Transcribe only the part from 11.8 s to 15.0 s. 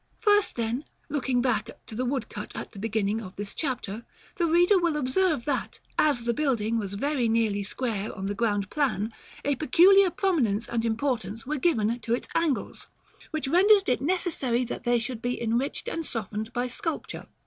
to its angles, which rendered it necessary that they